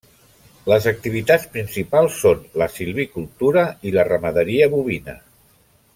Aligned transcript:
Les 0.71 0.87
activitats 0.91 1.45
principals 1.57 2.17
són 2.23 2.41
la 2.63 2.69
silvicultura 2.79 3.67
i 3.91 3.95
la 3.99 4.07
ramaderia 4.13 4.71
bovina. 4.77 5.19